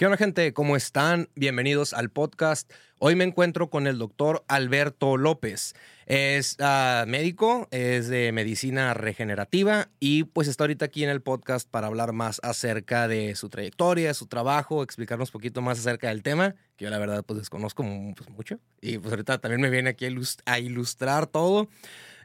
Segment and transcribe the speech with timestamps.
[0.00, 0.54] ¿Qué onda gente?
[0.54, 1.28] ¿Cómo están?
[1.34, 2.72] Bienvenidos al podcast.
[2.98, 5.74] Hoy me encuentro con el doctor Alberto López.
[6.06, 11.68] Es uh, médico, es de medicina regenerativa y pues está ahorita aquí en el podcast
[11.70, 16.22] para hablar más acerca de su trayectoria, su trabajo, explicarnos un poquito más acerca del
[16.22, 17.84] tema, que yo la verdad pues desconozco
[18.16, 18.58] pues, mucho.
[18.80, 20.06] Y pues ahorita también me viene aquí
[20.46, 21.68] a ilustrar todo.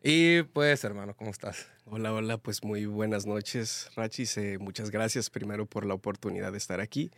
[0.02, 1.68] Y pues hermano, ¿cómo estás?
[1.84, 4.38] Hola, hola, pues muy buenas noches, Rachis.
[4.38, 7.12] Eh, muchas gracias primero por la oportunidad de estar aquí.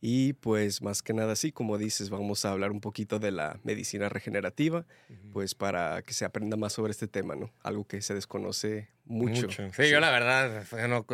[0.00, 3.58] Y pues más que nada, sí, como dices, vamos a hablar un poquito de la
[3.64, 4.84] medicina regenerativa,
[5.32, 7.50] pues para que se aprenda más sobre este tema, ¿no?
[7.62, 9.48] Algo que se desconoce mucho.
[9.50, 11.06] Sí, yo la verdad no,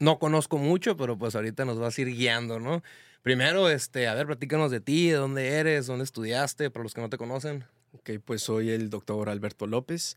[0.00, 2.82] no, conozco, mucho, pero pues ahorita nos vas a ir guiando, ¿no?
[3.20, 7.02] Primero, este, a ver, platícanos de ti, de dónde eres, dónde estudiaste, para los que
[7.02, 7.64] no te conocen.
[7.92, 10.16] Ok, pues soy el doctor Alberto López.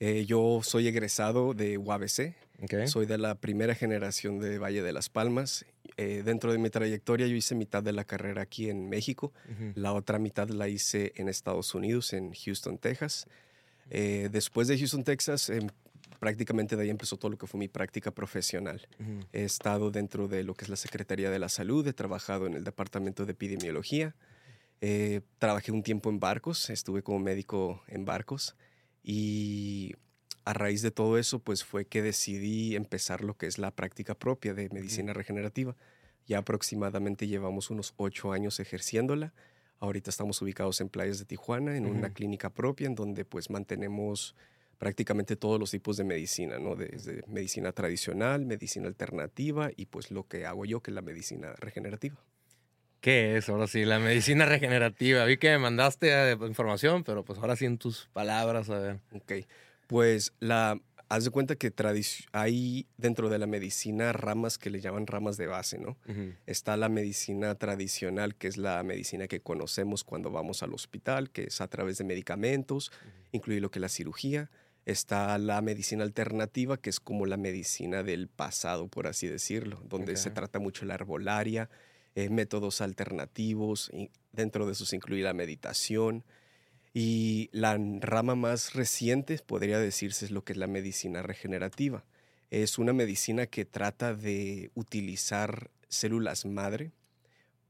[0.00, 2.34] Eh, yo soy egresado de UABC.
[2.86, 5.64] Soy de la primera generación de Valle de las Palmas
[6.02, 9.32] eh, dentro de mi trayectoria yo hice mitad de la carrera aquí en México,
[9.74, 13.26] la otra mitad la hice en Estados Unidos, en Houston, Texas.
[13.90, 15.68] Eh, después de Houston, Texas, em,
[16.18, 18.86] prácticamente de ahí empezó todo lo que fue mi práctica profesional.
[19.32, 22.54] He estado dentro de lo que es la Secretaría de la Salud, he trabajado en
[22.54, 24.16] el Departamento de Epidemiología,
[24.80, 28.56] eh, trabajé un tiempo en barcos, estuve como médico en barcos
[29.04, 29.94] y
[30.44, 34.14] a raíz de todo eso, pues fue que decidí empezar lo que es la práctica
[34.14, 35.76] propia de medicina regenerativa.
[36.26, 39.32] Ya aproximadamente llevamos unos ocho años ejerciéndola.
[39.80, 44.36] Ahorita estamos ubicados en playas de Tijuana, en una clínica propia, en donde pues mantenemos
[44.78, 46.74] prácticamente todos los tipos de medicina, ¿no?
[46.74, 51.52] Desde medicina tradicional, medicina alternativa y pues lo que hago yo, que es la medicina
[51.58, 52.16] regenerativa.
[53.00, 53.84] ¿Qué es ahora sí?
[53.84, 55.24] La medicina regenerativa.
[55.24, 59.00] Vi que me mandaste eh, información, pero pues ahora sí en tus palabras, a ver.
[59.12, 59.46] Ok.
[59.88, 60.80] Pues la,
[61.12, 61.70] haz de cuenta que
[62.32, 65.98] hay dentro de la medicina ramas que le llaman ramas de base, ¿no?
[66.46, 71.44] Está la medicina tradicional, que es la medicina que conocemos cuando vamos al hospital, que
[71.44, 72.90] es a través de medicamentos,
[73.30, 74.50] incluye lo que es la cirugía.
[74.86, 80.16] Está la medicina alternativa, que es como la medicina del pasado, por así decirlo, donde
[80.16, 81.68] se trata mucho la herbolaria,
[82.14, 86.24] eh, métodos alternativos, y dentro de eso se incluye la meditación,
[86.94, 92.04] y la rama más reciente, podría decirse, es lo que es la medicina regenerativa.
[92.50, 96.92] Es una medicina que trata de utilizar células madre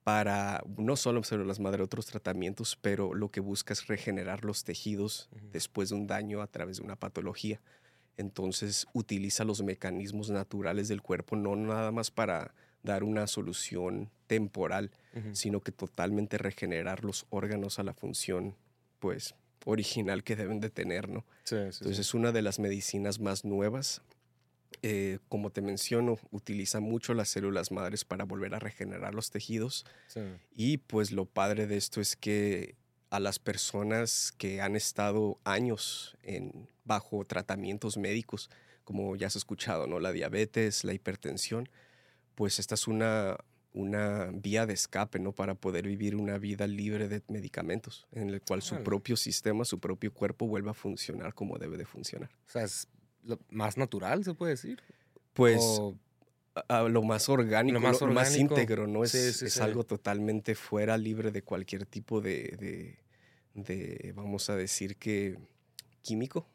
[0.02, 5.28] para, no solo células madre, otros tratamientos, pero lo que busca es regenerar los tejidos
[5.52, 7.60] después de un daño a través de una patología.
[8.16, 12.52] Entonces utiliza los mecanismos naturales del cuerpo, no nada más para
[12.82, 14.90] dar una solución temporal,
[15.32, 18.56] sino que totalmente regenerar los órganos a la función
[19.02, 21.26] pues original que deben de tener, ¿no?
[21.42, 24.00] Sí, sí, Entonces es una de las medicinas más nuevas.
[24.82, 29.84] Eh, como te menciono, utiliza mucho las células madres para volver a regenerar los tejidos.
[30.54, 32.76] Y pues lo padre de esto es que
[33.10, 38.50] a las personas que han estado años en, bajo tratamientos médicos,
[38.84, 39.98] como ya has escuchado, ¿no?
[39.98, 41.68] La diabetes, la hipertensión,
[42.36, 43.36] pues esta es una
[43.74, 45.32] una vía de escape, ¿no?
[45.32, 49.78] Para poder vivir una vida libre de medicamentos, en el cual su propio sistema, su
[49.80, 52.30] propio cuerpo vuelva a funcionar como debe de funcionar.
[52.46, 52.88] O sea, es
[53.24, 54.82] lo más natural, se puede decir.
[55.32, 55.60] Pues
[56.68, 59.04] lo más orgánico, lo más, íntegro, ¿no?
[59.04, 62.98] Es, es algo totalmente fuera, libre de cualquier tipo de,
[63.54, 65.38] de, vamos a decir que,
[66.02, 66.46] químico.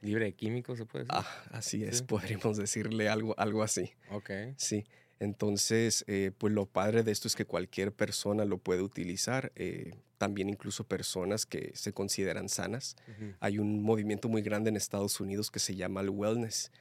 [0.00, 1.24] Libre de químicos, se puede decir.
[1.24, 3.92] Ah, así es, podríamos decirle algo, algo así.
[4.10, 4.30] Ok.
[4.56, 4.84] Sí.
[5.20, 9.92] Entonces, eh, pues lo padre de esto es que cualquier persona lo puede utilizar, eh,
[10.16, 12.96] también incluso personas que se consideran sanas.
[13.38, 16.72] Hay un movimiento muy grande en Estados Unidos que se llama el wellness,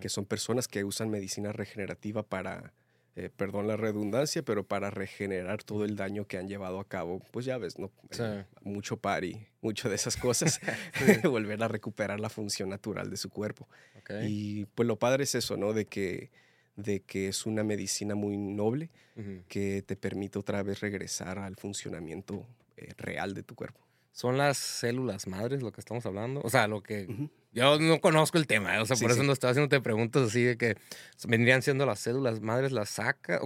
[0.00, 2.72] que son personas que usan medicina regenerativa para,
[3.16, 7.20] eh, perdón la redundancia, pero para regenerar todo el daño que han llevado a cabo.
[7.32, 7.90] Pues ya ves, ¿no?
[8.62, 10.60] mucho party, mucho de esas cosas,
[11.24, 13.68] volver a recuperar la función natural de su cuerpo.
[14.22, 15.72] Y pues lo padre es eso, ¿no?
[15.72, 16.30] De que
[16.78, 18.88] de que es una medicina muy noble
[19.48, 23.80] que te permite otra vez regresar al funcionamiento eh, real de tu cuerpo.
[24.12, 26.40] ¿Son las células madres lo que estamos hablando?
[26.44, 27.28] O sea, lo que...
[27.52, 30.56] Yo no conozco el tema, o sea, por eso no estoy haciendo preguntas así de
[30.56, 30.76] que
[31.26, 33.40] vendrían siendo las células madres, las saca.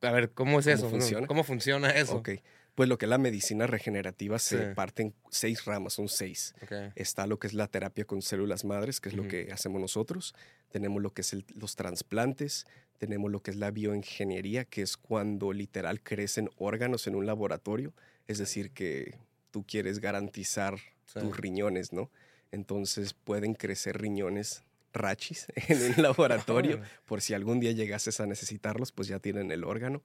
[0.00, 0.88] A ver, ¿cómo es eso?
[0.90, 1.28] Funciona?
[1.28, 2.16] ¿Cómo funciona eso?
[2.16, 2.30] Ok.
[2.74, 6.54] Pues lo que es la medicina regenerativa se parte en seis ramas, son seis.
[6.94, 10.34] Está lo que es la terapia con células madres, que es lo que hacemos nosotros.
[10.70, 12.66] Tenemos lo que es los trasplantes,
[12.96, 17.92] tenemos lo que es la bioingeniería, que es cuando literal crecen órganos en un laboratorio.
[18.26, 19.18] Es decir, que
[19.50, 20.78] tú quieres garantizar
[21.12, 22.10] tus riñones, ¿no?
[22.52, 28.92] Entonces pueden crecer riñones rachis en un laboratorio, por si algún día llegases a necesitarlos,
[28.92, 30.02] pues ya tienen el órgano.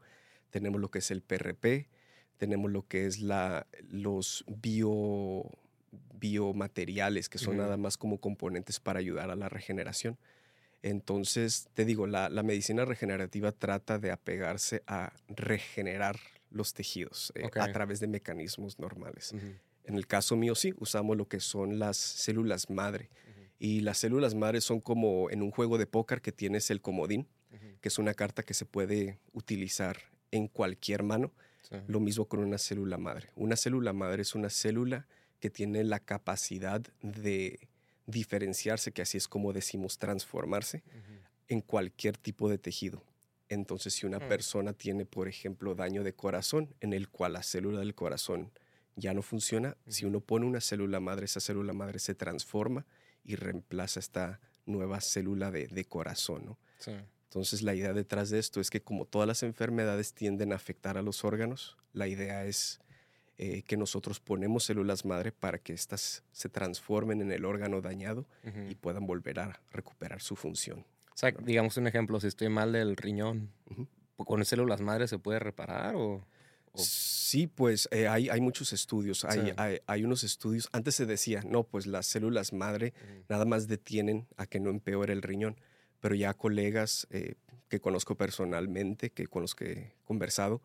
[0.49, 1.87] tenemos lo que es el PRP,
[2.37, 5.49] tenemos lo que es la, los bio,
[6.13, 10.17] biomateriales, que son nada más como componentes para ayudar a la regeneración.
[10.83, 16.19] Entonces, te digo, la, medicina regenerativa trata de apegarse a regenerar
[16.49, 19.33] los tejidos eh, a través de mecanismos normales.
[19.83, 23.09] En el caso mío, sí, usamos lo que son las células madre.
[23.59, 27.27] Y las células madre son como en un juego de póker que tienes el comodín,
[27.81, 29.97] que es una carta que se puede utilizar
[30.31, 31.33] en cualquier mano.
[31.87, 33.29] Lo mismo con una célula madre.
[33.35, 35.07] Una célula madre es una célula
[35.39, 37.67] que tiene la capacidad de
[38.05, 40.83] diferenciarse, que así es como decimos transformarse,
[41.47, 43.03] en cualquier tipo de tejido.
[43.49, 44.27] Entonces, si una mm.
[44.27, 48.51] persona tiene, por ejemplo, daño de corazón, en el cual la célula del corazón
[48.95, 52.85] ya no funciona, si uno pone una célula madre, esa célula madre se transforma
[53.23, 56.57] y reemplaza esta nueva célula de, corazón.
[57.27, 60.97] Entonces, la idea detrás de esto es que como todas las enfermedades tienden a afectar
[60.97, 62.79] a los órganos, la idea es
[63.37, 68.25] eh, que nosotros ponemos células madre para que éstas se transformen en el órgano dañado
[68.69, 70.85] y puedan volver a recuperar su función.
[71.13, 73.51] O sea, digamos un ejemplo, si estoy mal del riñón,
[74.15, 76.25] ¿con células madre se puede reparar o...?
[76.73, 79.25] Sí, pues eh, hay, hay, muchos estudios.
[79.25, 80.69] Hay, hay, unos estudios.
[80.71, 82.93] Antes se decía, no, pues las células madre
[83.29, 85.57] nada más detienen a que no empeore el riñón.
[85.99, 87.35] Pero ya colegas eh,
[87.69, 90.61] que conozco personalmente, que con los que he conversado,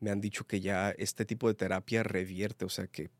[0.00, 3.10] me han dicho que ya este tipo de terapia revierte, o sea que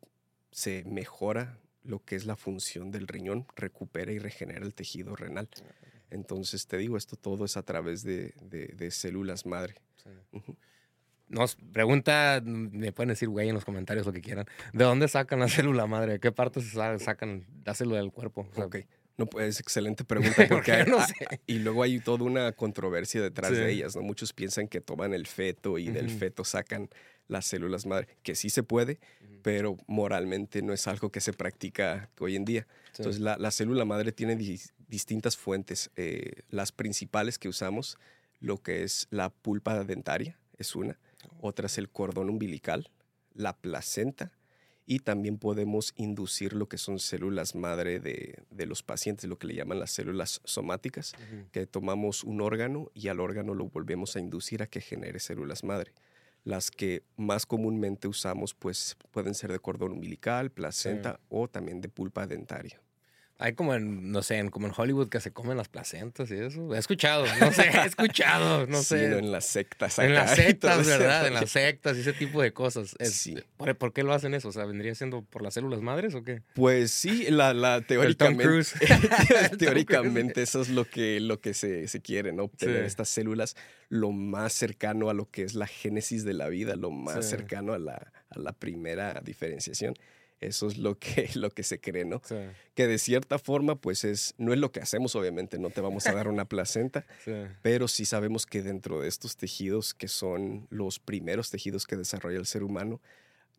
[0.51, 5.49] se mejora lo que es la función del riñón, recupera y regenera el tejido renal.
[6.11, 8.33] Entonces, te digo, esto todo es a través de,
[8.91, 9.75] células madre.
[11.29, 14.47] Nos pregunta, me pueden decir, güey, en los comentarios lo que quieran.
[14.73, 16.13] ¿De dónde sacan la célula madre?
[16.13, 18.49] ¿De qué parte se sacan la célula del cuerpo?
[18.57, 18.77] ok.
[19.17, 21.15] No, pues excelente pregunta porque no sé.
[21.47, 24.03] y luego hay toda una controversia detrás de ellas, ¿no?
[24.03, 26.91] Muchos piensan que toman el feto y del feto sacan
[27.29, 29.01] las células madre, que sí se puede,
[29.43, 32.67] pero moralmente no es algo que se practica hoy en día.
[32.97, 34.37] Entonces la, célula madre tiene
[34.89, 35.91] distintas fuentes.
[35.97, 37.99] Eh, las principales que usamos,
[38.39, 40.99] lo que es la pulpa dentaria, es una.
[41.29, 41.49] Oh.
[41.49, 42.91] Otra es el cordón umbilical,
[43.35, 44.33] la placenta
[44.87, 49.55] y también podemos inducir lo que son células madre de, los pacientes, lo que le
[49.55, 51.15] llaman las células somáticas,
[51.51, 55.65] que tomamos un órgano y al órgano lo volvemos a inducir a que genere células
[55.65, 55.93] madre.
[56.45, 61.89] Las que más comúnmente usamos pues pueden ser de cordón umbilical, placenta o también de
[61.89, 62.81] pulpa dentaria.
[63.39, 66.35] Hay como en, no sé, en, como en Hollywood que se comen las placentas y
[66.35, 66.75] eso.
[66.75, 69.19] He escuchado, no sé, he escuchado, no sé.
[69.19, 69.99] en las sectas.
[69.99, 71.27] en las sectas, ¿verdad?
[71.27, 72.97] En las sectas y ese tipo de cosas.
[73.01, 73.37] sí.
[73.57, 74.49] ¿por, qué lo hacen eso?
[74.49, 76.43] O sea, ¿vendría siendo por las células madres o qué?
[76.55, 78.47] Pues sí, la, la teóricamente.
[79.59, 82.45] teóricamente eso es lo que, lo que se, se quiere, ¿no?
[82.45, 83.55] Obtener estas células
[83.91, 87.75] lo más cercano a lo que es la génesis de la vida, lo más cercano
[87.75, 89.95] a la, a la primera diferenciación.
[90.41, 92.21] Eso es lo que, lo que se cree, ¿no?
[92.75, 96.07] Que de cierta forma, pues es, no es lo que hacemos, obviamente, no te vamos
[96.07, 97.07] a dar una placenta,
[97.63, 102.39] pero sí sabemos que dentro de estos tejidos, que son los primeros tejidos que desarrolla
[102.39, 103.01] el ser humano,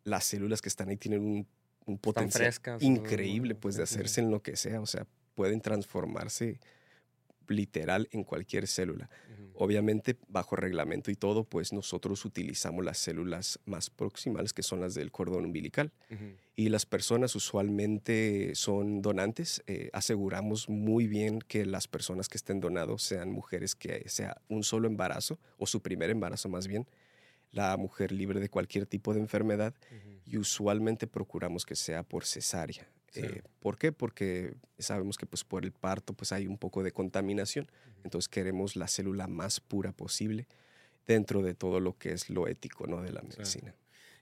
[0.04, 1.46] las células que están ahí tienen un,
[1.86, 6.60] un potencial increíble, pues, de hacerse en lo que sea, o sea, pueden transformarse
[7.48, 9.08] literal en cualquier célula.
[9.60, 14.94] Obviamente, bajo reglamento y todo, pues nosotros utilizamos las células más proximales, que son las
[14.94, 15.92] del cordón umbilical.
[16.54, 19.64] Y las personas usualmente son donantes.
[19.66, 24.62] Eh, aseguramos muy bien que las personas que estén donados sean mujeres que sea un
[24.62, 26.86] solo embarazo, o su primer embarazo más bien,
[27.50, 29.74] la mujer libre de cualquier tipo de enfermedad,
[30.24, 32.88] y usualmente procuramos que sea por cesárea.
[33.14, 33.92] Eh, ¿Por qué?
[33.92, 37.68] Porque sabemos que pues, por el parto pues, hay un poco de contaminación,
[38.04, 40.46] entonces queremos la célula más pura posible
[41.06, 43.02] dentro de todo lo que es lo ético ¿no?
[43.02, 43.74] de la medicina.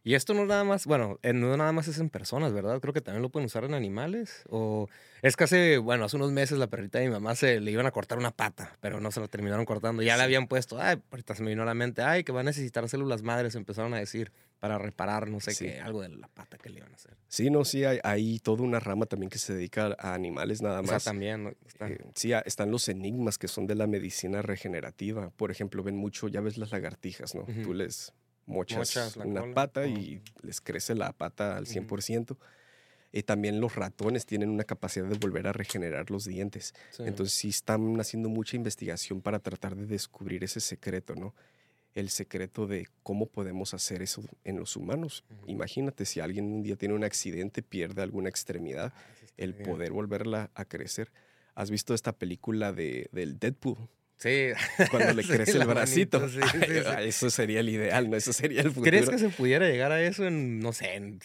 [0.07, 2.81] Y esto no nada más, bueno, no nada más es en personas, ¿verdad?
[2.81, 4.45] Creo que también lo pueden usar en animales.
[4.49, 4.89] O
[5.21, 7.87] es que hace, bueno, hace unos meses la perrita de mi mamá se le iban
[7.87, 10.05] a cortar una pata, pero no se la terminaron cortando.
[10.05, 12.43] Ya le habían puesto, ay, ahorita se me vino a la mente, ay, que va
[12.43, 16.29] a necesitar células madres, empezaron a decir para reparar, no sé qué, algo de la
[16.29, 17.17] pata que le iban a hacer.
[17.27, 20.83] Sí, no, sí, hay, hay toda una rama también que se dedica a animales nada
[20.83, 20.91] más.
[20.93, 21.57] O sea, también.
[21.81, 25.31] Eh, sí, están los enigmas que son de la medicina regenerativa.
[25.31, 27.45] Por ejemplo, ven mucho, ya ves las lagartijas, ¿no?
[27.65, 28.13] Tú les
[28.47, 32.37] mochas, una pata y les crece la pata al 100%.
[33.13, 36.75] Y también los ratones tienen una capacidad de volver a regenerar los dientes.
[36.99, 41.35] Entonces sí están haciendo mucha investigación para tratar de descubrir ese secreto, ¿no?
[41.97, 45.25] el secreto de cómo podemos hacer eso en los humanos.
[45.47, 49.03] Imagínate si alguien un día tiene un accidente, pierde alguna extremidad, ah,
[49.39, 51.11] el poder volverla a crecer.
[51.55, 53.79] ¿Has visto esta película de, del Deadpool?
[54.19, 54.49] Sí.
[54.91, 56.21] Cuando le Sí, crece el bracito.
[56.21, 56.91] manito, sí, sí, sí.
[57.01, 58.17] Eso sería el ideal, ¿no?
[58.17, 58.85] Eso sería el futuro.
[58.91, 61.21] ¿Crees que se pudiera llegar a eso en, no sé, en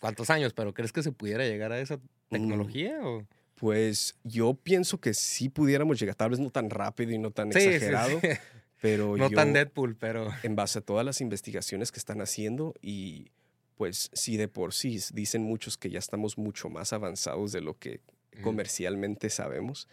[0.00, 2.98] cuántos años, pero crees que se pudiera llegar a esa tecnología?
[3.02, 3.24] o?
[3.54, 7.48] Pues yo pienso que sí pudiéramos llegar, tal vez no tan rápido y no tan
[7.52, 8.20] exagerado,
[8.80, 10.28] pero No yo, tan Deadpool, pero.
[10.42, 13.30] en base a todas las investigaciones que están haciendo y
[13.76, 17.78] pues sí de por sí dicen muchos que ya estamos mucho más avanzados de lo
[17.78, 18.00] que
[18.42, 19.88] comercialmente sabemos.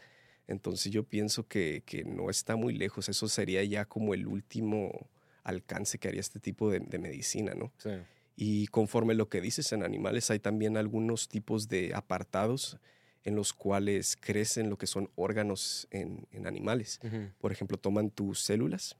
[0.50, 3.08] Entonces yo pienso que, que no está muy lejos.
[3.08, 5.08] Eso sería ya como el último
[5.44, 7.72] alcance que haría este tipo de, de medicina, ¿no?
[7.78, 7.92] Sí.
[8.36, 12.78] Y conforme lo que dices en animales, hay también algunos tipos de apartados
[13.24, 17.00] en los cuales crecen lo que son órganos en, en animales.
[17.40, 18.96] Por ejemplo, toman tus células,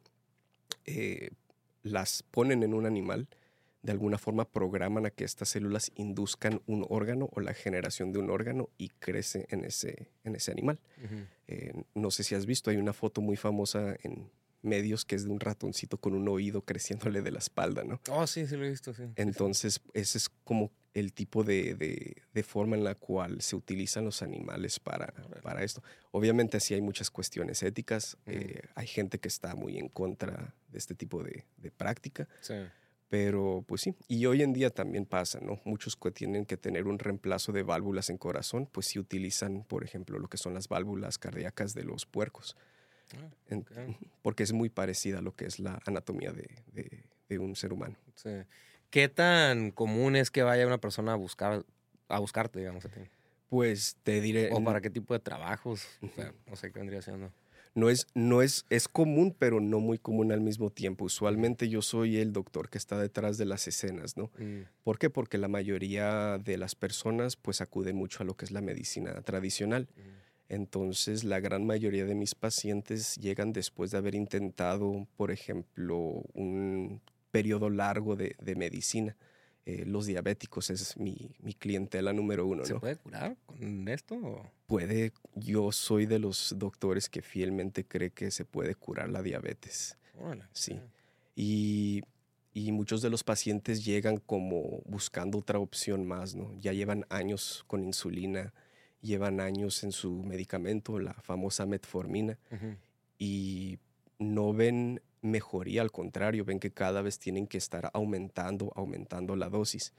[0.86, 1.32] eh,
[1.84, 3.28] las ponen en un animal,
[3.82, 8.20] de alguna forma programan a que estas células induzcan un órgano o la generación de
[8.20, 10.80] un órgano y crece en ese, en ese animal.
[11.48, 14.30] Eh, no sé si has visto, hay una foto muy famosa en
[14.62, 18.02] medios que es de un ratoncito con un oído creciéndole de la espalda, ¿no?
[18.12, 19.04] Oh, sí, sí lo he visto, sí.
[19.16, 24.04] Entonces, ese es como el tipo de, de- de forma en la cual se utilizan
[24.04, 25.82] los animales para, para esto.
[26.12, 28.18] Obviamente, sí hay muchas cuestiones éticas.
[28.26, 32.28] Eh, hay gente que está muy en contra de este tipo de, de práctica.
[32.42, 32.56] Sí.
[33.10, 33.96] Pero, pues sí.
[34.08, 35.60] Y hoy en día también pasa, ¿no?
[35.66, 39.84] Muchos que tienen que tener un reemplazo de válvulas en corazón, pues sí utilizan, por
[39.84, 42.56] ejemplo, lo que son las válvulas cardíacas de los puercos.
[43.18, 43.58] Ah.
[44.22, 47.74] Porque es muy parecida a lo que es la anatomía de, de- de un ser
[47.74, 47.96] humano.
[48.16, 48.30] Sí.
[48.92, 51.66] ¿Qué tan común es que vaya una persona a buscar
[52.08, 53.02] a buscarte, digamos, a ti?
[53.50, 54.50] Pues te diré.
[54.52, 55.88] ¿O para qué tipo de trabajos?
[56.02, 57.32] O sea, no sé qué vendría siendo.
[57.76, 61.06] No es, no es, es común, pero no muy común al mismo tiempo.
[61.06, 64.32] Usualmente yo soy el doctor que está detrás de las escenas, ¿no?
[64.40, 65.10] Mm, ¿Por qué?
[65.10, 69.22] Porque la mayoría de las personas pues acuden mucho a lo que es la medicina
[69.22, 69.88] tradicional.
[69.96, 70.02] mm,
[70.50, 75.98] Entonces la gran mayoría de mis pacientes llegan después de haber intentado, por ejemplo,
[76.34, 79.16] un periodo largo de, de medicina.
[79.72, 82.80] Eh, los diabéticos es mi, mi clientela número uno, ¿Se ¿no?
[82.80, 84.16] puede curar con esto?
[84.16, 84.50] o?
[84.66, 89.96] Puede, yo soy de los doctores que fielmente cree que se puede curar la diabetes.
[90.20, 90.80] Órale, Sí.
[91.36, 92.02] Y,
[92.54, 96.52] y muchos de los pacientes llegan como buscando otra opción más, ¿no?
[96.60, 98.52] Ya llevan años con insulina,
[99.02, 102.38] llevan años en su medicamento, la famosa metformina,
[103.20, 103.78] y
[104.18, 109.50] no ven mejoría, al contrario, ven que cada vez tienen que estar aumentando, aumentando la
[109.50, 109.94] dosis.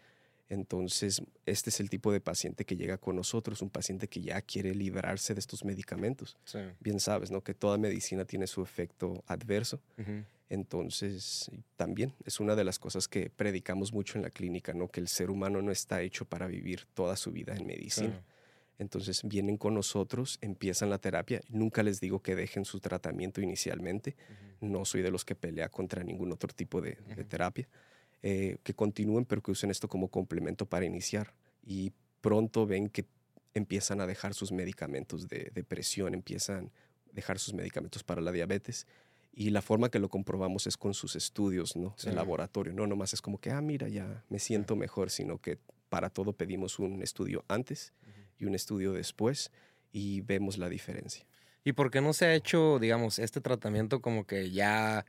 [0.49, 4.43] Entonces, este es el tipo de paciente que llega con nosotros, un paciente que ya
[4.43, 6.37] quiere librarse de estos medicamentos.
[6.45, 6.59] Sí.
[6.81, 7.43] Bien sabes, ¿no?
[7.43, 9.81] Que toda medicina tiene su efecto adverso.
[10.49, 14.89] Entonces, también es una de las cosas que predicamos mucho en la clínica, ¿no?
[14.89, 18.09] Que el ser humano no está hecho para vivir toda su vida en medicina.
[18.09, 18.25] Claro.
[18.81, 21.43] Entonces, vienen con nosotros, empiezan la terapia.
[21.51, 24.17] Nunca les digo que dejen su tratamiento inicialmente.
[24.59, 24.73] Ujú.
[24.73, 27.25] No soy de los que pelea contra ningún otro tipo de, de Ujú.
[27.25, 27.69] terapia.
[28.23, 31.35] Eh, que continúen, pero que usen esto como complemento para iniciar.
[31.63, 33.05] Y pronto ven que
[33.53, 36.73] empiezan a dejar sus medicamentos de, de presión, empiezan
[37.11, 38.87] a dejar sus medicamentos para la diabetes.
[39.35, 41.95] Y la forma que lo comprobamos es con sus estudios, ¿no?
[41.99, 42.09] Sí.
[42.09, 42.73] En laboratorio.
[42.73, 45.59] No nomás es como que, ah, mira, ya me siento mejor, sino que
[45.91, 48.20] para todo pedimos un estudio antes Ujú.
[48.41, 49.53] Y un estudio después
[49.93, 51.25] y vemos la diferencia.
[51.63, 55.05] ¿Y por qué no se ha hecho, digamos, este tratamiento como que ya,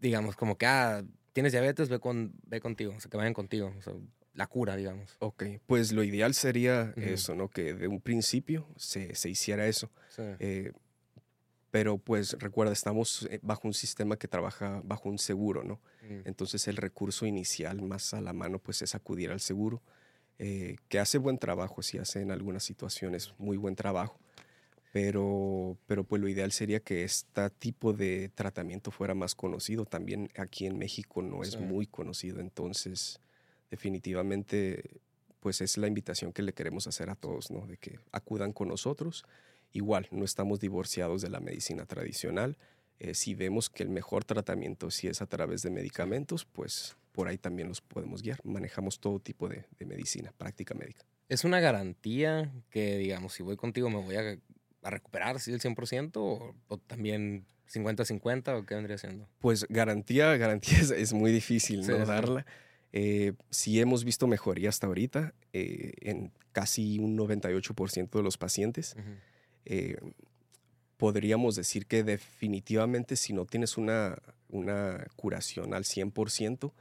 [0.00, 3.74] digamos, como que, ah, tienes diabetes, ve, con, ve contigo, o sea, que vayan contigo,
[3.76, 3.94] o sea,
[4.34, 5.16] la cura, digamos.
[5.18, 7.48] Ok, pues lo ideal sería eso, ¿no?
[7.48, 9.90] Que de un principio se, se hiciera eso.
[10.08, 10.22] Sí.
[10.38, 10.72] Eh,
[11.72, 15.80] pero pues recuerda, estamos eh, bajo un sistema que trabaja bajo un seguro, ¿no?
[16.24, 19.82] Entonces el recurso inicial más a la mano pues es acudir al seguro,
[20.38, 24.18] eh, que hace buen trabajo, sí hace en algunas situaciones muy buen trabajo,
[24.92, 29.86] pero, pero pues lo ideal sería que este tipo de tratamiento fuera más conocido.
[29.86, 31.58] También aquí en México no es Sí.
[31.58, 33.20] muy conocido, entonces
[33.70, 35.00] definitivamente
[35.40, 37.66] pues es la invitación que le queremos hacer a todos, ¿no?
[37.66, 39.24] De que acudan con nosotros.
[39.72, 42.56] Igual, no estamos divorciados de la medicina tradicional.
[43.00, 47.28] Eh, si vemos que el mejor tratamiento si es a través de medicamentos, pues por
[47.28, 48.40] ahí también los podemos guiar.
[48.44, 51.04] Manejamos todo tipo de, de medicina, práctica médica.
[51.28, 54.38] ¿Es una garantía que, digamos, si voy contigo me voy a,
[54.82, 59.28] a recuperar, sí, el 100% o, o también 50-50 o qué vendría siendo?
[59.38, 61.98] Pues garantía, garantía es, es muy difícil Sí, ¿no?
[62.00, 62.04] sí.
[62.04, 62.46] darla.
[62.94, 68.94] Eh, sí hemos visto mejoría hasta ahorita eh, en casi un 98% de los pacientes.
[69.64, 69.96] Eh,
[70.98, 76.72] podríamos decir que definitivamente si no tienes una, una curación al 100%,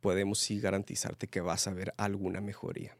[0.00, 2.96] podemos sí garantizarte que vas a ver alguna mejoría.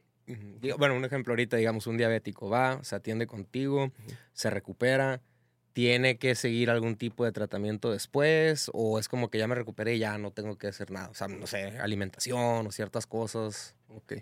[0.78, 3.90] Bueno, un ejemplo ahorita, digamos, un diabético va, se atiende contigo,
[4.32, 5.20] se recupera,
[5.72, 9.96] tiene que seguir algún tipo de tratamiento después o es como que ya me recuperé
[9.96, 11.08] y ya no tengo que hacer nada.
[11.08, 13.74] O sea, no sé, alimentación o ciertas cosas.
[13.88, 14.14] Ok.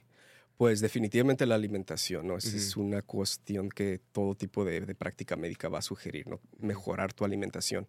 [0.57, 2.37] Pues definitivamente la alimentación, ¿no?
[2.37, 6.41] Esa es una cuestión que todo tipo de, de, práctica médica va a sugerir, ¿no?
[6.59, 7.87] Mejorar tu alimentación.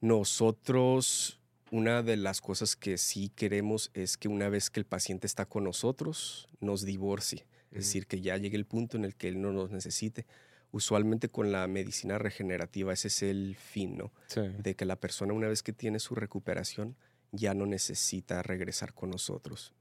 [0.00, 1.40] Nosotros,
[1.74, 5.46] una de las cosas que sí queremos es que una vez que el paciente está
[5.46, 7.48] con nosotros, nos divorcie.
[7.72, 10.24] Es decir, que ya llegue el punto en el que él no nos necesite
[10.70, 14.12] usualmente con la medicina regenerativa ese es el fin, ¿no?
[14.62, 16.96] De que la persona una vez que tiene su recuperación
[17.32, 19.74] ya no necesita regresar con nosotros.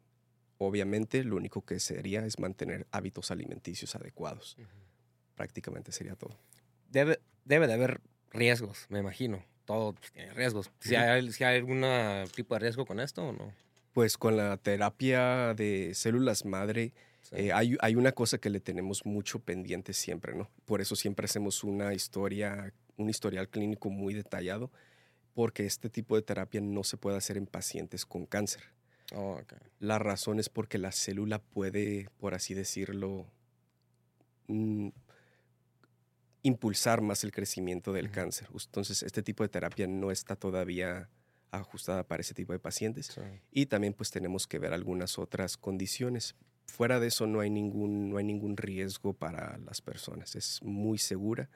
[0.57, 4.57] Obviamente lo único que sería es mantener hábitos alimenticios adecuados.
[5.35, 6.39] Prácticamente sería todo.
[6.89, 9.45] Debe, debe de haber riesgos, me imagino.
[9.65, 10.71] Todo tiene riesgos.
[10.79, 11.83] Si hay, si hay algún
[12.35, 13.53] tipo de riesgo con esto o no.
[13.93, 16.93] Pues con la terapia de células madre,
[17.31, 20.49] eh, hay, hay, una cosa que le tenemos mucho pendiente siempre, ¿no?
[20.65, 24.71] Por eso siempre hacemos una historia, un historial clínico muy detallado,
[25.33, 28.63] porque este tipo de terapia no se puede hacer en pacientes con cáncer.
[29.15, 29.39] Oh,
[29.79, 33.27] la razón es porque la célula puede, por así decirlo,
[34.47, 34.89] mm,
[36.43, 38.49] impulsar más el crecimiento del cáncer.
[38.53, 41.09] Entonces, este tipo de terapia no está todavía
[41.51, 43.17] ajustada para ese tipo de pacientes.
[43.51, 46.35] Y también pues tenemos que ver algunas otras condiciones
[46.73, 50.35] fuera de eso no hay ningún, no hay ningún riesgo para las personas.
[50.35, 51.49] Es muy segura.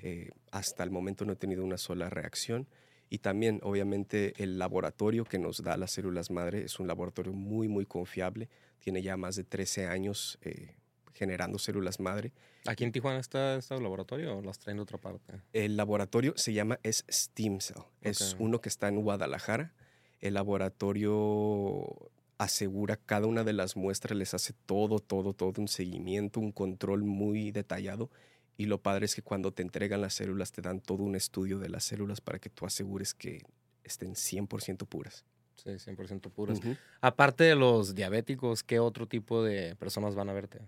[0.00, 2.66] Eh, hasta el momento no he tenido una sola reacción.
[3.10, 7.68] Y también, obviamente, el laboratorio que nos da las células madre es un laboratorio muy,
[7.68, 8.48] muy confiable.
[8.78, 10.74] Tiene ya más de 13 años eh,
[11.14, 12.32] generando células madre.
[12.66, 15.40] ¿Aquí en Tijuana está este laboratorio o las traen de otra parte?
[15.52, 17.82] El laboratorio se llama es Steam Cell.
[18.00, 19.72] Es uno que está en Guadalajara.
[20.20, 26.40] El laboratorio asegura cada una de las muestras, les hace todo, todo, todo un seguimiento,
[26.40, 28.10] un control muy detallado.
[28.56, 31.58] Y lo padre es que cuando te entregan las células, te dan todo un estudio
[31.58, 33.42] de las células para que tú asegures que
[33.82, 35.24] estén 100% puras.
[35.56, 36.60] Sí, 100% puras.
[37.00, 40.60] Aparte de los diabéticos, ¿qué otro tipo de personas van a verte?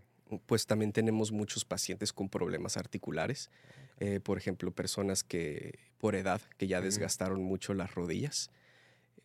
[0.47, 3.51] Pues también tenemos muchos pacientes con problemas articulares.
[4.01, 8.51] Eh, por ejemplo, personas que por edad, que ya desgastaron mucho las rodillas.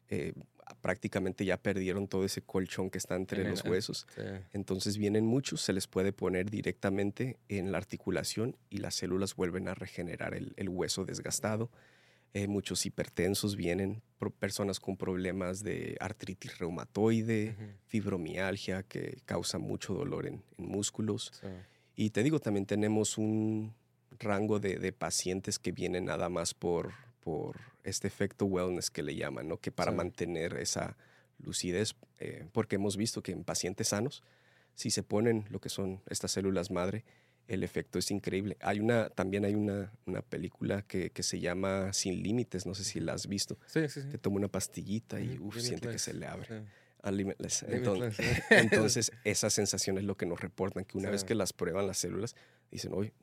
[0.10, 0.34] Eh,
[0.82, 4.08] prácticamente ya perdieron todo ese colchón que está entre los huesos.
[4.54, 9.67] Entonces vienen muchos, se les puede poner directamente en la articulación y las células vuelven
[9.67, 11.69] a regenerar el, hueso desgastado.
[12.33, 14.01] Eh, muchos hipertensos vienen,
[14.39, 17.55] personas con problemas de artritis reumatoide,
[17.87, 21.31] fibromialgia, que causa mucho dolor en, músculos.
[21.95, 23.73] Y te digo, también tenemos un
[24.19, 29.47] rango de pacientes que vienen nada más por por este efecto wellness que le llaman,
[29.47, 29.57] ¿no?
[29.57, 30.97] Que para mantener esa
[31.39, 34.23] lucidez, eh, porque hemos visto que en pacientes sanos,
[34.75, 37.03] si se ponen lo que son estas células madre,
[37.49, 38.57] el efecto es increíble.
[38.62, 42.83] Hay una, también hay una, una película que, que, se llama Sin Límites, no sé
[42.83, 43.57] si la has visto.
[43.65, 44.09] Sí, sí, sí.
[44.09, 46.63] Que toma una pastillita y siente que se le abre.
[47.67, 51.88] Entonces, entonces, esa sensación es lo que nos reportan, que una vez que las prueban
[51.88, 52.35] las células,
[52.69, 53.13] dicen, oye,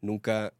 [0.00, 0.54] nunca,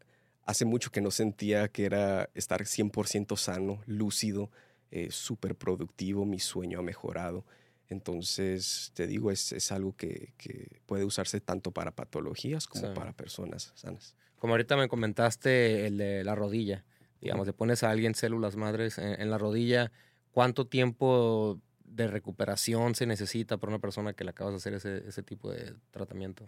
[0.44, 4.50] hace mucho que no sentía que era estar 100% sano, lúcido,
[4.90, 7.44] eh, súper productivo, mi sueño ha mejorado.
[7.88, 13.12] Entonces, te digo, es, es algo que, que, puede usarse tanto para patologías como para
[13.12, 14.14] personas sanas.
[14.38, 16.84] Como ahorita me comentaste el de la rodilla,
[17.20, 19.90] digamos, le pones a alguien células madres en, la rodilla,
[20.32, 25.08] ¿cuánto tiempo de recuperación se necesita para una persona que le acabas de hacer ese,
[25.08, 26.44] ese tipo de tratamiento?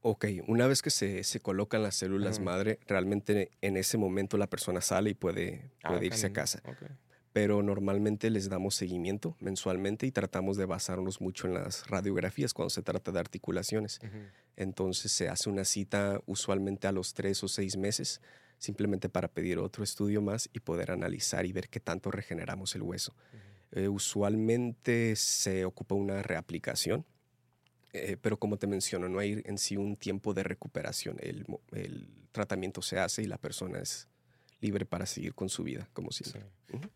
[0.00, 4.46] Ok, una vez que se, se colocan las células madre, realmente en ese momento la
[4.46, 6.62] persona sale y puede, ah, puede irse a casa.
[7.38, 12.70] Pero normalmente les damos seguimiento mensualmente y tratamos de basarnos mucho en las radiografías cuando
[12.70, 14.00] se trata de articulaciones.
[14.56, 18.20] Entonces se hace una cita usualmente a los tres o seis meses,
[18.58, 22.82] simplemente para pedir otro estudio más y poder analizar y ver qué tanto regeneramos el
[22.82, 23.14] hueso.
[23.70, 27.06] Eh, usualmente se ocupa una reaplicación
[27.92, 31.16] eh, pero como te menciono, no hay en sí un tiempo de recuperación.
[31.20, 34.06] El, el, tratamiento se hace y la persona es
[34.60, 36.42] libre para seguir con su vida, como siempre.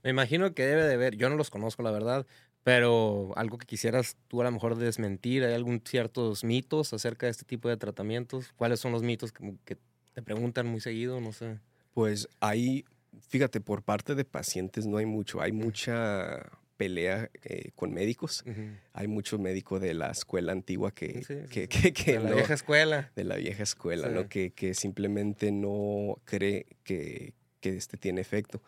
[0.03, 2.27] Me imagino que debe de haber, yo no los conozco, la verdad,
[2.64, 7.31] pero algo que quisieras tú a lo mejor desmentir, ¿hay algún ciertos mitos acerca de
[7.31, 8.53] este tipo de tratamientos?
[8.57, 9.79] ¿Cuáles son los mitos que, que
[10.12, 11.20] te preguntan muy seguido?
[11.20, 11.59] No sé.
[11.94, 12.85] Pues ahí,
[13.29, 18.44] fíjate, por parte de pacientes no hay mucho, hay mucha pelea eh, con médicos.
[18.92, 21.46] Hay mucho médico de la escuela antigua que...
[21.48, 21.68] que,
[22.12, 23.12] de la vieja escuela.
[23.14, 24.29] De la vieja escuela, ¿no?
[24.29, 28.61] Que, que, simplemente no cree que, que este tiene efecto.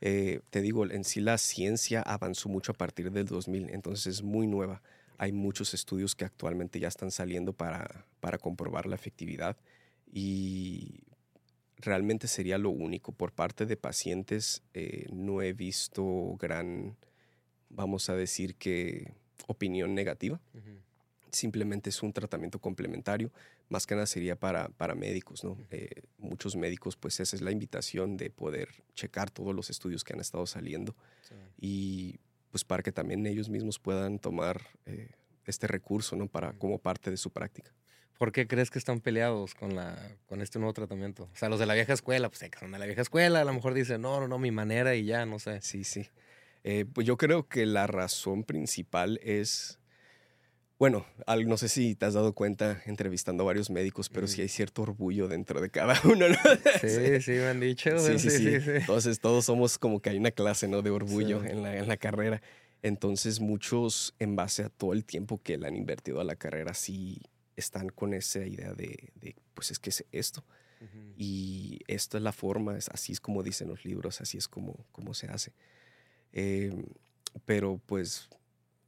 [0.00, 4.22] Eh, te digo, en sí la ciencia avanzó mucho a partir del 2000, entonces es
[4.24, 4.82] muy nueva.
[5.18, 9.56] Hay muchos estudios que actualmente ya están saliendo para, para comprobar la efectividad
[10.12, 11.04] y
[11.76, 13.12] realmente sería lo único.
[13.12, 16.96] Por parte de pacientes eh, no he visto gran,
[17.68, 19.12] vamos a decir que,
[19.46, 20.40] opinión negativa.
[21.32, 23.32] Simplemente es un tratamiento complementario.
[23.68, 25.58] Más que nada sería para, para médicos, ¿no?
[25.70, 30.12] Eh, muchos médicos, pues esa es la invitación de poder checar todos los estudios que
[30.12, 30.94] han estado saliendo
[31.58, 35.10] y pues para que también ellos mismos puedan tomar eh,
[35.46, 36.28] este recurso, ¿no?
[36.28, 37.72] Para, como parte de su práctica.
[38.18, 41.24] ¿Por qué crees que están peleados con, la, con este nuevo tratamiento?
[41.32, 43.44] O sea, los de la vieja escuela, pues que son de la vieja escuela, a
[43.44, 45.60] lo mejor dicen, no, no, no, mi manera y ya, no sé.
[45.62, 46.08] Sí, sí.
[46.62, 49.80] Eh, pues yo creo que la razón principal es,
[50.82, 51.06] bueno,
[51.46, 54.82] no sé si te has dado cuenta entrevistando a varios médicos, pero sí hay cierto
[54.82, 56.34] orgullo dentro de cada uno, ¿no?
[56.80, 57.96] Sí, sí, me han dicho.
[58.00, 60.82] Sí sí, sí, Entonces todos somos como que hay una clase, ¿no?
[60.82, 62.42] De orgullo en, la, en la carrera.
[62.82, 66.74] Entonces muchos, en base a todo el tiempo que le han invertido a la carrera,
[66.74, 67.22] sí
[67.54, 69.12] están con esa idea de,
[69.54, 70.44] pues es que es esto.
[71.16, 74.84] Y esta es la forma, es, así es como dicen los libros, así es como,
[74.90, 75.52] como se hace.
[76.32, 76.86] Em,
[77.44, 78.28] pero pues,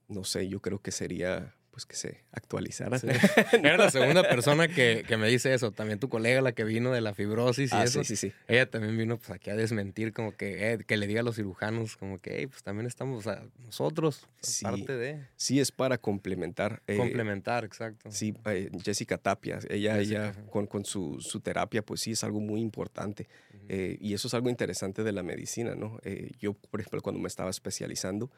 [0.09, 3.01] no sé, yo creo que sería pues que se actualizara.
[3.53, 5.73] Era la segunda persona que, que, me dice eso.
[5.73, 8.05] También tu colega, la que vino de la fibrosis y ah, eso.
[8.05, 8.35] Sí, sí, sí.
[8.47, 11.35] Ella también vino pues aquí a desmentir, como que, eh, que le diga a los
[11.35, 14.29] cirujanos, como que, pues también estamos, o nosotros,
[14.63, 15.27] parte de.
[15.35, 16.81] Sí, es para complementar.
[16.87, 18.09] Eh, complementar, exacto.
[18.13, 22.39] Sí, eh, Jessica Tapia, ella, ella con, con su, su, terapia, pues sí, es algo
[22.39, 23.27] muy importante.
[23.69, 25.99] y eso es algo interesante de la medicina, ¿no?
[26.39, 28.31] yo, por ejemplo, cuando me estaba especializando,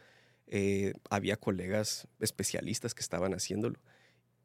[0.48, 3.78] eh, había colegas especialistas que estaban haciéndolo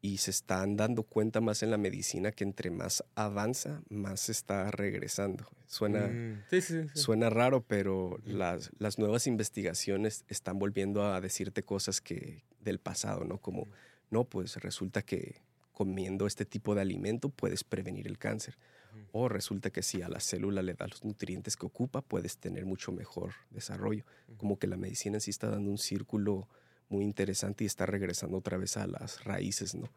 [0.00, 4.32] y se están dando cuenta más en la medicina que entre más avanza, más se
[4.32, 5.46] está regresando.
[5.68, 6.42] Suena, mm,
[6.94, 13.24] suena raro, pero las, las, nuevas investigaciones están volviendo a decirte cosas que del pasado,
[13.24, 13.38] ¿no?
[13.38, 13.68] Como,
[14.10, 15.40] no, pues resulta que
[15.72, 18.58] comiendo este tipo de alimento puedes prevenir el cáncer.
[19.12, 22.66] O resulta que si a la célula le das los nutrientes que ocupa, puedes tener
[22.66, 24.04] mucho mejor desarrollo.
[24.36, 26.48] Como que la medicina sí está dando un círculo
[26.88, 29.88] muy interesante y está regresando otra vez a las raíces, ¿no?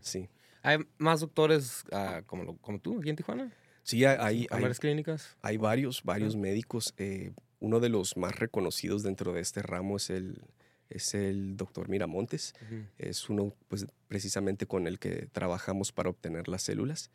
[0.00, 0.28] Sí.
[0.62, 3.52] ¿Hay más doctores ah, como, como tú aquí en Tijuana?
[3.82, 5.36] Sí, hay, hay, varias clínicas.
[5.42, 6.94] Hay varios, varios médicos.
[6.96, 10.42] Eh, uno de los más reconocidos dentro de este ramo es el,
[10.88, 12.54] es el doctor Miramontes.
[12.96, 17.10] Es uno, pues, precisamente con el que trabajamos para obtener las células.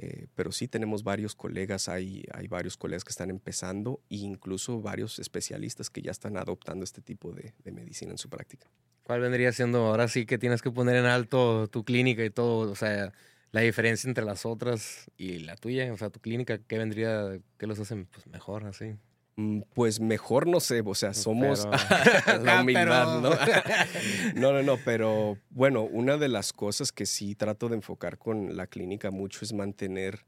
[0.00, 4.80] Eh, pero sí tenemos varios colegas, hay, hay varios colegas que están empezando e incluso
[4.80, 8.68] varios especialistas que ya están adoptando este tipo de, de, medicina en su práctica.
[9.02, 12.70] ¿Cuál vendría siendo ahora sí que tienes que poner en alto tu clínica y todo?
[12.70, 13.12] O sea,
[13.50, 17.66] la diferencia entre las otras y la tuya, o sea, tu clínica, ¿qué vendría, qué
[17.66, 18.94] los hacen pues, mejor así?
[19.38, 21.64] Mm, pues mejor no sé, o sea, somos
[22.42, 23.30] la humildad, ¿no?
[24.34, 28.56] no, no, no, pero bueno, una de las cosas que sí trato de enfocar con
[28.56, 30.24] la clínica mucho es mantener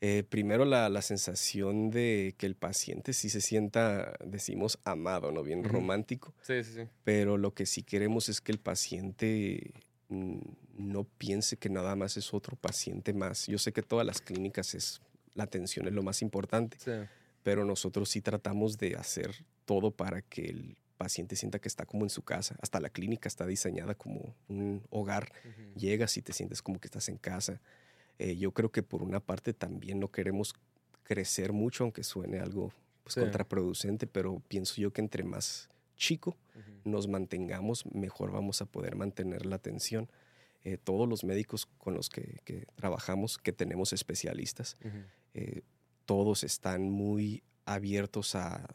[0.00, 5.42] eh, primero la, la, sensación de que el paciente sí se sienta, decimos, amado, ¿no?
[5.42, 6.32] Bien romántico.
[6.40, 6.82] Sí, sí, sí.
[7.04, 9.74] Pero lo que sí queremos es que el paciente
[10.08, 10.38] mm,
[10.78, 13.46] no piense que nada más es otro paciente más.
[13.46, 15.02] Yo sé que todas las clínicas es,
[15.34, 16.78] la atención es lo más importante.
[16.80, 16.92] Sí
[17.48, 19.34] pero nosotros sí tratamos de hacer
[19.64, 22.56] todo para que el paciente sienta que está como en su casa.
[22.60, 25.32] Hasta la clínica está diseñada como un hogar.
[25.74, 27.62] Llegas y te sientes como que estás en casa.
[28.18, 30.52] Eh, yo creo que por una parte también no queremos
[31.04, 32.70] crecer mucho, aunque suene algo
[33.02, 36.36] pues, contraproducente, pero pienso yo que entre más chico
[36.84, 40.10] nos mantengamos, mejor vamos a poder mantener la atención.
[40.64, 44.76] Eh, todos los médicos con los que, trabajamos, que tenemos especialistas,
[46.08, 48.66] todos están muy abiertos a,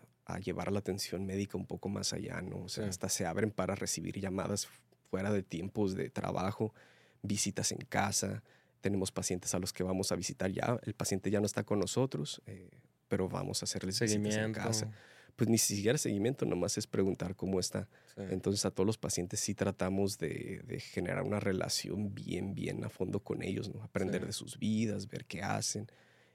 [0.43, 2.63] llevar la atención médica un poco más allá, ¿no?
[2.63, 4.67] O sea, hasta se abren para recibir llamadas
[5.10, 6.74] fuera de tiempos de trabajo,
[7.22, 8.41] visitas en casa.
[8.82, 10.80] Tenemos pacientes a los que vamos a visitar ya.
[10.84, 12.69] El paciente ya no está con nosotros, eh,
[13.08, 14.91] pero vamos a hacerles visitas en casa.
[15.36, 17.88] Pues ni siquiera seguimiento, nomás es preguntar cómo está.
[18.15, 23.19] Entonces a todos los pacientes sí tratamos de, generar una relación bien, bien a fondo
[23.19, 23.84] con ellos, ¿no?
[23.84, 25.88] Aprender de sus vidas, ver qué hacen.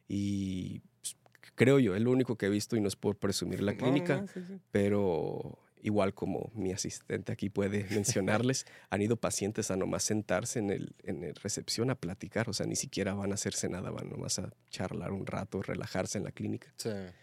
[0.08, 1.16] Y pues,
[1.54, 4.24] creo yo, es lo único que he visto y no es por presumir la clínica,
[4.70, 10.70] pero igual como mi asistente aquí puede mencionarles, han ido pacientes a nomás sentarse en
[10.70, 14.38] el, en recepción a platicar, o sea, ni siquiera van a hacerse nada, van nomás
[14.38, 16.72] a charlar un rato, relajarse en la clínica.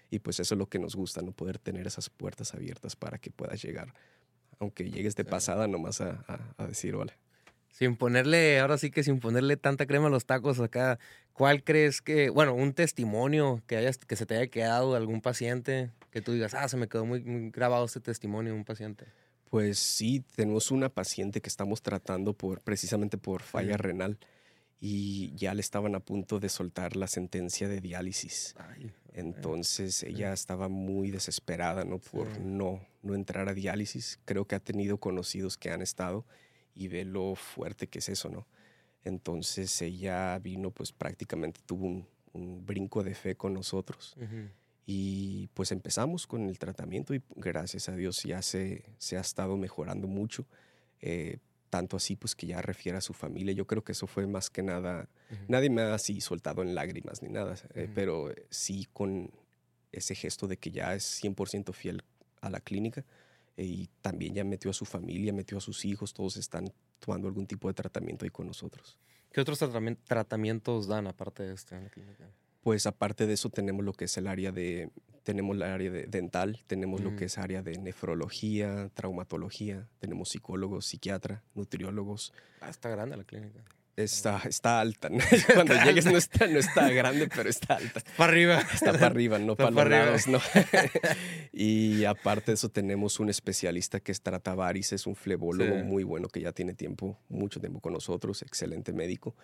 [0.10, 3.18] Y pues eso es lo que nos gusta, no poder tener esas puertas abiertas para
[3.18, 3.94] que puedas llegar,
[4.60, 7.18] aunque llegues de pasada nomás a, a decir hola.
[7.76, 10.98] Sin ponerle, ahora sí que sin ponerle tanta crema a los tacos acá,
[11.34, 15.20] ¿cuál crees que, bueno, un testimonio que hayas, que se te haya quedado de algún
[15.20, 19.08] paciente, que tú digas, ah, se me quedó muy, grabado este testimonio de un paciente?
[19.50, 24.20] Pues sí, tenemos una paciente que estamos tratando por, precisamente por falla renal
[24.80, 28.56] y ya le estaban a punto de soltar la sentencia de diálisis.
[29.12, 32.00] Entonces ella estaba muy desesperada ¿no?
[32.00, 34.18] por no, no entrar a diálisis.
[34.24, 36.26] Creo que ha tenido conocidos que han estado
[36.76, 38.46] y ve lo fuerte que es eso, ¿no?
[39.04, 41.86] Entonces ella vino, pues prácticamente tuvo
[42.34, 44.16] un, brinco de fe con nosotros.
[44.86, 49.56] Y pues empezamos con el tratamiento y gracias a Dios ya se, se ha estado
[49.56, 50.46] mejorando mucho.
[51.00, 51.38] Eh,
[51.70, 53.54] tanto así pues que ya refiere a su familia.
[53.54, 55.10] Yo creo que eso fue más que nada,
[55.48, 59.30] nadie me ha así soltado en lágrimas ni nada, eh, pero sí con
[59.92, 62.04] ese gesto de que ya es 100% fiel
[62.42, 63.04] a la clínica
[63.58, 67.48] y también ya metió a su familia, metió a sus hijos, todos están tomando algún
[67.48, 68.98] tipo de tratamiento ahí con nosotros.
[69.32, 69.60] ¿Qué otros
[70.06, 72.30] tratamientos dan aparte de este en la clínica?
[72.62, 74.90] Pues aparte de eso tenemos lo que es el área de
[75.24, 80.86] tenemos el área de dental, tenemos lo que es área de nefrología, traumatología, tenemos psicólogos,
[80.86, 82.32] psiquiatra, nutriólogos.
[82.62, 83.64] Ah, está grande la clínica.
[83.98, 85.10] Está, está alta.
[85.54, 88.02] Cuando llegues no está, no está grande, pero está alta.
[88.18, 88.62] Para arriba.
[88.74, 90.42] Está para arriba, no para los lados, no.
[91.54, 96.28] y aparte de eso tenemos un especialista que es trata varices, un flebólogo muy bueno
[96.28, 99.36] que ya tiene tiempo, mucho tiempo con nosotros, excelente médico.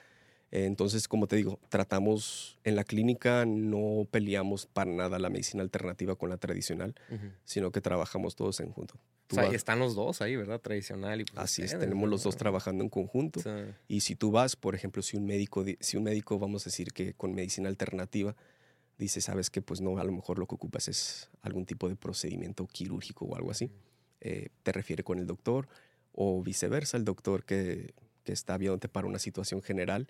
[0.52, 6.16] Entonces, como te digo, tratamos en la clínica, no peleamos para nada la medicina alternativa
[6.16, 6.94] con la tradicional,
[7.46, 8.96] sino que trabajamos todos en conjunto.
[9.32, 10.60] o sea, están los dos ahí, ¿verdad?
[10.60, 13.42] Tradicional y pues, Así es, tenemos los dos trabajando en conjunto.
[13.88, 16.92] Y si tú vas, por ejemplo, si un médico, si un médico, vamos a decir
[16.92, 18.36] que con medicina alternativa,
[18.98, 21.96] dice, sabes que pues no, a lo mejor lo que ocupas es algún tipo de
[21.96, 23.72] procedimiento quirúrgico o algo así,
[24.20, 25.70] eh, te refiere con el doctor
[26.12, 30.08] o viceversa, el doctor que que está viéndote para una situación general,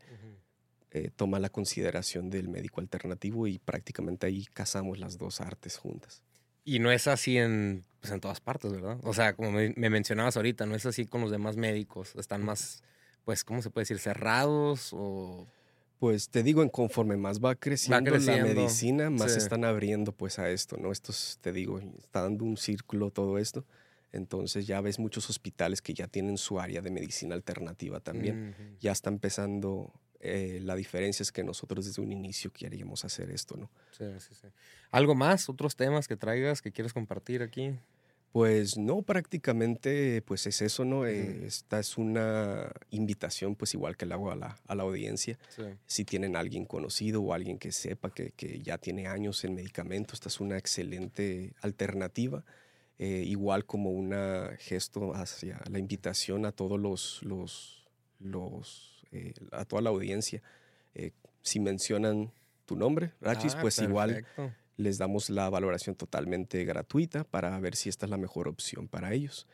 [0.91, 6.21] eh, toma la consideración del médico alternativo y prácticamente ahí casamos las dos artes juntas.
[6.63, 8.99] Y no es así en, pues, en todas partes, ¿verdad?
[9.03, 12.13] O sea, como me, mencionabas ahorita, no es así con los demás médicos.
[12.15, 12.83] Están más,
[13.25, 13.99] pues, ¿cómo se puede decir?
[13.99, 15.47] ¿Cerrados o...?
[15.97, 20.39] Pues te digo, en conforme más va creciendo, la medicina, más se están abriendo pues
[20.39, 20.91] a esto, ¿no?
[20.91, 23.65] Esto, te digo, está dando un círculo todo esto.
[24.11, 28.55] Entonces ya ves muchos hospitales que ya tienen su área de medicina alternativa también.
[28.79, 29.93] Ya está empezando.
[30.23, 33.71] Eh, la diferencia es que nosotros desde un inicio queríamos hacer esto, ¿no?
[33.91, 34.47] Sí, sí, sí.
[34.91, 35.49] ¿Algo más?
[35.49, 37.73] ¿Otros temas que traigas que quieres compartir aquí?
[38.31, 41.05] Pues no, prácticamente pues es eso, ¿no?
[41.05, 45.37] Eh, esta es una invitación, pues igual que le hago a la, a la audiencia.
[45.85, 50.13] Si tienen alguien conocido o alguien que sepa que, que, ya tiene años en medicamento,
[50.13, 52.45] esta es una excelente alternativa.
[53.03, 54.13] Eh, igual como un
[54.59, 57.83] gesto hacia la invitación a todos los, los,
[58.19, 60.43] los eh, a toda la audiencia.
[60.93, 61.09] Eh,
[61.41, 62.31] si mencionan
[62.67, 64.23] tu nombre, Rachis, pues igual
[64.77, 69.13] les damos la valoración totalmente gratuita para ver si esta es la mejor opción para
[69.13, 69.47] ellos.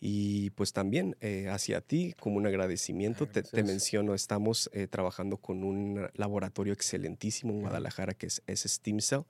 [0.00, 1.14] Y pues también
[1.50, 8.14] hacia ti, como un agradecimiento, te, menciono, estamos trabajando con un laboratorio excelentísimo en Guadalajara
[8.14, 9.24] que es, es Steam Cell,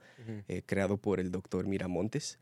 [0.66, 2.38] creado por el doctor Miramontes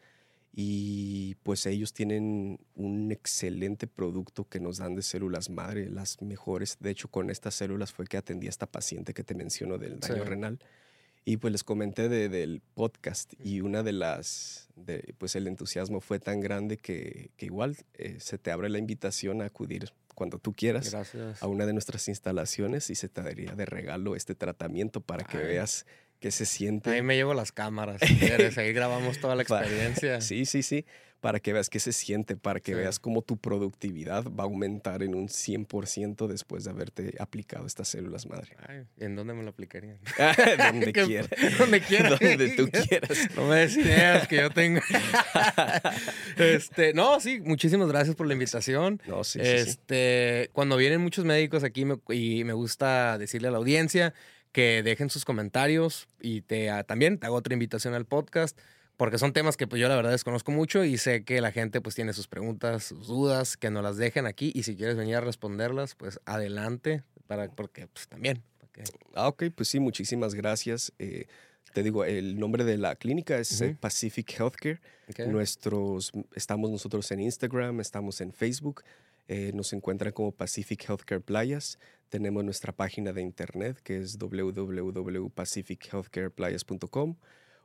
[0.58, 6.78] y pues ellos tienen un excelente producto que nos dan de células madre, las mejores.
[6.80, 10.00] De hecho, con estas células fue que atendí a esta paciente que te menciono del
[10.00, 10.58] daño renal.
[11.26, 16.20] Y pues les comenté del podcast y una de las, de, pues el entusiasmo fue
[16.20, 20.54] tan grande que, que igual eh, se te abre la invitación a acudir cuando tú
[20.54, 20.94] quieras
[21.40, 25.36] a una de nuestras instalaciones y se te daría de regalo este tratamiento para que
[25.36, 25.84] veas
[26.20, 26.90] que se siente.
[26.90, 28.00] Ahí me llevo las cámaras,
[28.56, 30.20] ahí grabamos toda la experiencia.
[30.20, 30.84] sí, sí, sí,
[31.20, 35.02] para que veas qué se siente, para que veas cómo tu productividad va a aumentar
[35.02, 38.56] en un 100% después de haberte aplicado estas células madre.
[38.98, 39.98] ¿En dónde me lo aplicarían?
[40.70, 41.30] donde quieras.
[41.58, 42.20] Donde quieras.
[42.20, 43.28] donde tú quieras.
[43.34, 44.80] No me des ideas que yo tengo.
[46.36, 49.02] este, no, sí, muchísimas gracias por la invitación.
[49.06, 53.58] No, sí, este, sí, Cuando vienen muchos médicos aquí y me gusta decirle a la
[53.58, 54.14] audiencia,
[54.56, 58.58] que dejen sus comentarios y te, ah, también te hago otra invitación al podcast
[58.96, 61.82] porque son temas que pues, yo la verdad desconozco mucho y sé que la gente
[61.82, 65.16] pues tiene sus preguntas, sus dudas, que nos las dejen aquí y si quieres venir
[65.16, 68.42] a responderlas, pues adelante, para, porque pues también.
[69.12, 70.90] Ah, ok, pues sí, muchísimas gracias.
[70.98, 71.26] Eh,
[71.74, 74.80] te digo, el nombre de la clínica es eh, Pacific Healthcare.
[75.26, 78.84] Nuestros, estamos nosotros en Instagram, estamos en Facebook.
[79.28, 81.78] Eh, nos encuentran como Pacific Healthcare Playas.
[82.08, 87.16] Tenemos nuestra página de internet que es www.pacifichealthcareplayas.com